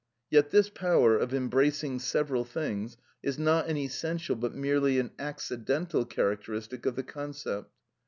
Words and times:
Yet 0.31 0.49
this 0.49 0.67
power 0.67 1.15
of 1.15 1.31
embracing 1.31 1.99
several 1.99 2.43
things 2.43 2.97
is 3.21 3.37
not 3.37 3.67
an 3.67 3.77
essential 3.77 4.35
but 4.35 4.55
merely 4.55 4.97
an 4.97 5.11
accidental 5.19 6.05
characteristic 6.05 6.87
of 6.87 6.95
the 6.95 7.03
concept. 7.03 7.69